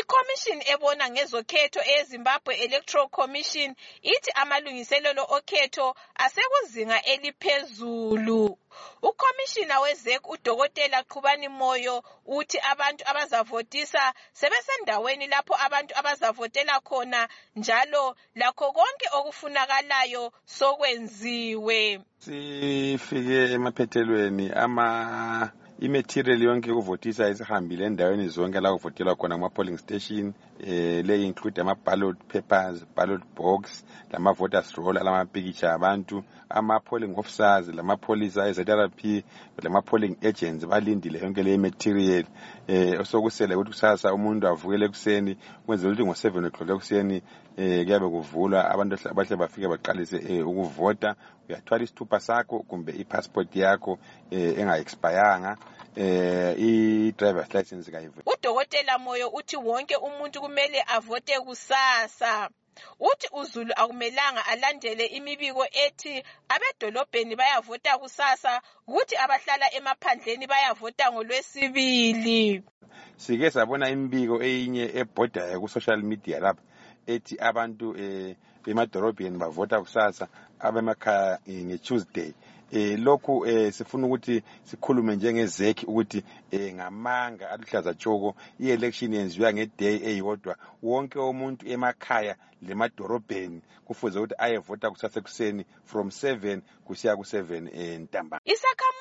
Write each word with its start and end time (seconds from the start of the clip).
ikhomishini 0.00 0.62
ebona 0.72 1.04
ngezokhetho 1.12 1.80
eyezimbabwe 1.90 2.52
electoral 2.64 3.08
commission 3.18 3.70
ithi 4.12 4.30
amalungiselelo 4.42 5.22
okhetho 5.36 5.86
asekuzinga 6.24 6.98
eliphezulu 7.12 8.42
ukhomishina 9.08 9.74
wezek 9.84 10.22
udokotela 10.34 10.98
qhubani 11.10 11.48
moyo 11.60 11.94
uthi 12.38 12.58
abantu 12.72 13.02
abazavotisa 13.10 14.04
sebesendaweni 14.40 15.26
lapho 15.32 15.54
abantu 15.66 15.92
abazavotela 16.00 16.74
khona 16.88 17.20
njalo 17.58 18.04
lakho 18.40 18.66
konke 18.78 19.06
okufunakalayo 19.18 20.22
sokwenziwe 20.56 21.80
sifike 22.24 23.38
emaphethelweni 23.56 24.46
ama 24.64 24.86
i-material 25.80 26.42
yonke 26.42 26.68
yokuvotisa 26.70 27.28
isihambile 27.28 27.86
endaweni 27.86 28.28
zonke 28.28 28.60
la 28.60 28.72
kuvotelwa 28.72 29.14
khona 29.16 29.34
kuma-polling 29.34 29.76
station 29.76 30.32
eh 30.60 31.04
le 31.04 31.22
include 31.22 31.60
ama-ballot 31.60 32.16
papers 32.32 32.86
ballot 32.96 33.22
box 33.36 33.84
lama-voters 34.12 34.72
roll 34.76 34.98
alamapikitsha 34.98 35.72
abantu 35.76 36.24
ama-polling 36.48 37.12
officers 37.20 37.68
lamapholisa 37.68 38.48
e-zrp 38.48 39.24
lama-polling 39.62 40.16
agents 40.24 40.64
balindile 40.66 41.18
yonke 41.22 41.42
le 41.42 41.58
material 41.58 42.24
eh 42.68 43.00
osokusele 43.00 43.54
ukuthi 43.54 43.70
kusasa 43.70 44.14
umuntu 44.16 44.44
avukele 44.48 44.84
ekuseni 44.88 45.32
kwenzela 45.66 45.92
ukuthi 45.92 46.06
ngo-seven 46.08 46.44
o'clock 46.48 46.70
ekuseni 46.72 47.18
eh 47.60 47.84
kuyabe 47.84 48.08
kuvulwa 48.08 48.64
abantu 48.70 49.12
bahle 49.14 49.36
bafike 49.36 49.68
baqalise 49.68 50.16
eh, 50.24 50.40
ukuvota 50.48 51.16
uyathwala 51.48 51.84
isithupha 51.84 52.20
sakho 52.26 52.56
kumbe 52.68 52.92
ipassport 53.02 53.50
yakho 53.62 53.92
eh, 54.34 54.58
enga-expayanga 54.60 55.52
eh 56.06 56.52
i-drivers 56.68 57.50
license 57.54 57.90
kayivuli 57.90 58.22
udokotela 58.34 58.98
moyo 58.98 59.28
uthi 59.38 59.56
wonke 59.56 59.96
umuntu 59.96 60.40
kumele 60.40 60.78
avote 60.96 61.34
kusasa 61.40 62.50
uthi 63.00 63.28
uzulu 63.40 63.72
akumelanga 63.76 64.46
alandele 64.46 65.04
imibiko 65.06 65.64
ethi 65.84 66.14
abedolobheni 66.54 67.36
bayavota 67.36 67.98
kusasa 67.98 68.52
kuthi 68.86 69.16
abahlala 69.16 69.66
emaphandleni 69.78 70.46
bayavota 70.46 71.12
ngolwesibili 71.12 72.62
sike 73.16 73.50
sabona 73.50 73.86
imibiko 73.94 74.36
eyinye 74.44 74.84
ebhodayo 75.00 75.56
ku-social 75.62 76.02
media 76.02 76.40
lapha 76.40 76.62
ethi 77.06 77.36
abantu 77.38 77.90
um 77.90 78.34
bemadorobheni 78.64 79.38
bavota 79.38 79.80
kusasa 79.80 80.28
abemakhaya 80.60 81.38
eh, 81.46 81.64
nge-tuesday 81.64 82.32
um 82.72 83.04
lokhu 83.04 83.38
um 83.42 83.70
sifuna 83.70 84.06
ukuthi 84.06 84.42
sikhulume 84.64 85.16
njengezekhi 85.16 85.86
ukuthi 85.86 86.24
um 86.52 86.58
ngamanga 86.74 87.50
aluhlaza 87.50 87.94
tshoko 87.94 88.34
i-election 88.60 89.14
yenziwa 89.14 89.52
ngeday 89.52 89.96
eyodwa 90.10 90.56
wonke 90.82 91.18
umuntu 91.18 91.68
emakhaya 91.74 92.36
lemadorobheni 92.62 93.62
kufuze 93.86 94.18
ukuthi 94.18 94.34
ayevota 94.38 94.90
kusasa 94.90 95.20
ekuseni 95.20 95.64
from 95.84 96.10
seven 96.10 96.62
kusiya 96.86 97.16
ku-seven 97.16 97.68
um 97.68 98.02
ntambana 98.04 98.42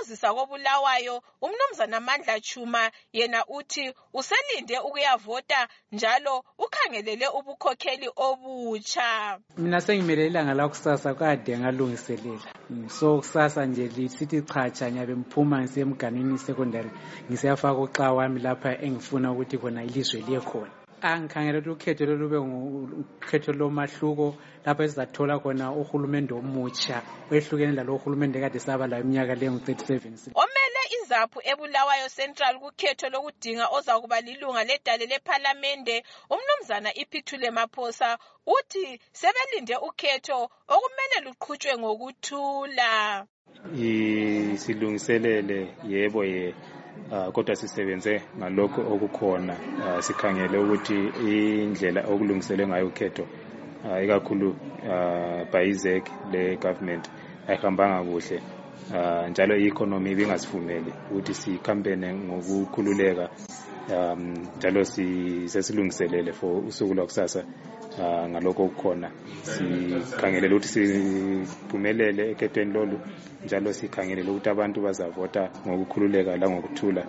Ngokuthokozisa 0.00 0.32
kobulawayo, 0.38 1.14
uMnumzana 1.44 1.96
Amandla 1.98 2.36
Chuma 2.48 2.82
yena 3.18 3.40
uthi 3.58 3.84
uselinde 4.18 4.76
ukuyavota 4.86 5.58
njalo 5.96 6.34
ukhangelele 6.64 7.26
ubukhokheli 7.38 8.08
obutsha. 8.26 9.08
Mina 9.58 9.80
sengimele 9.84 10.22
ilanga 10.26 10.54
lakusasa 10.54 11.10
kade 11.20 11.52
ngalungiselela. 11.58 12.46
So 12.88 13.18
kusasa 13.20 13.60
nje 13.66 13.84
lisithi 13.96 14.38
chacha 14.50 14.84
ngiyabe 14.90 15.14
ngiphuma 15.18 15.56
ngisiya 15.62 15.84
emganwini 15.86 16.36
secondary 16.46 16.90
ngisiyafaka 17.28 17.78
uxa 17.84 18.06
wami 18.16 18.38
lapha 18.44 18.70
engifuna 18.86 19.26
ukuthi 19.32 19.56
khona 19.60 19.80
ilizwe 19.88 20.20
liye 20.26 20.40
khona. 20.48 20.70
angikhangele 21.02 21.58
ukuthi 21.58 21.90
ukhetho 21.90 22.06
lolu 22.06 22.28
lube 22.28 22.36
ukhetho 23.24 23.52
lomahluko 23.56 24.36
lapho 24.64 24.82
esizathola 24.84 25.34
khona 25.40 25.72
uhulumende 25.72 26.32
omutsha 26.36 26.96
oyehlukene 27.32 27.72
lalo 27.72 27.96
uhulumende 27.96 28.36
kade 28.40 28.60
saba 28.60 28.84
layo 28.86 29.02
iminyaka 29.04 29.34
leyo 29.40 29.50
ngu-37 29.54 30.36
omele 30.42 30.80
izaphu 30.96 31.38
ebulawayo 31.50 32.06
central 32.18 32.54
kukhetho 32.60 33.06
lokudinga 33.12 33.66
ozakuba 33.76 34.20
lilunga 34.20 34.62
ledale 34.68 35.04
lephalamende 35.10 35.96
umnumzana 36.34 36.90
iphithule 37.02 37.48
maphosa 37.56 38.08
uthi 38.56 39.00
sebelinde 39.18 39.76
ukhetho 39.88 40.38
okumele 40.74 41.16
luqhutshwe 41.26 41.72
ngokuthula 41.80 42.88
silungiselele 44.62 45.58
yebo 45.92 46.20
ye 46.30 46.44
Uh, 47.10 47.28
kodwa 47.34 47.54
sisebenze 47.60 48.12
ngalokho 48.38 48.80
okukhona 48.94 49.54
uh, 49.84 50.00
sikhangele 50.06 50.56
ukuthi 50.64 50.98
indlela 51.28 52.00
okulungisele 52.12 52.62
ngayo 52.66 52.86
ukhetho 52.90 53.24
uh, 53.86 53.98
ikakhulu 54.04 54.48
uh, 54.92 55.40
bayizek 55.52 56.04
le-government 56.32 57.04
ayihambanga 57.48 57.98
kuhle 58.08 58.36
uh, 58.96 59.24
njalo 59.30 59.54
i-economy 59.58 60.08
ibingasivumeli 60.12 60.90
ukuthi 61.10 61.32
sicampaign 61.40 62.02
ngokukhululeka 62.26 63.24
um 63.88 64.46
njalo 64.58 64.84
sesilungiselele 65.48 66.32
for 66.32 66.64
usuku 66.68 66.94
lwakusasa 66.94 67.44
uh, 67.98 68.28
ngalokho 68.30 68.62
okukhona 68.64 69.08
sikhangelele 69.50 70.54
ukuthi 70.54 70.68
siphumelele 70.76 72.22
ekhetweni 72.32 72.72
lolu 72.76 72.96
njalo 73.44 73.70
sikhangelele 73.78 74.28
ukuthi 74.30 74.48
abantu 74.52 74.78
bazavota 74.86 75.42
ngokukhululeka 75.66 76.32
langokuthula 76.40 77.02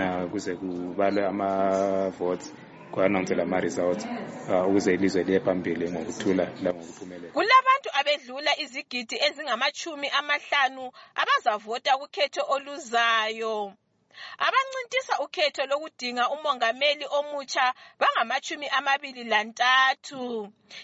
uh, 0.00 0.22
kuze 0.30 0.52
kubalwe 0.60 1.22
ama-votes 1.32 2.46
kwanonzela 2.92 3.42
ama-results 3.48 4.04
uh, 4.50 4.68
ukuze 4.68 4.94
ilizwe 4.94 5.22
liye 5.24 5.40
phambili 5.40 5.84
ngokuthula 5.92 6.44
langokuphumelela 6.62 7.32
kulabantu 7.36 7.88
abedlula 8.00 8.52
izigidi 8.62 9.14
ezingamachumi 9.26 10.08
amahlanu 10.20 10.84
abazavota 11.20 11.90
kukhetho 12.00 12.42
oluzayo 12.54 13.72
abancintisa 14.46 15.14
ukhetho 15.24 15.62
lokudinga 15.70 16.24
umongameli 16.36 17.06
omutsha 17.18 17.64
bangamachumi 18.00 18.66
amabili 18.78 19.22
lantathu 19.32 20.22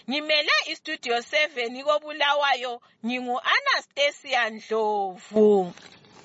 ngimele 0.09 0.55
istudio 0.73 1.17
7 1.31 1.79
kobulawayo 1.87 2.73
ngingu-anastasia 3.05 4.41
ndlovu 4.53 5.47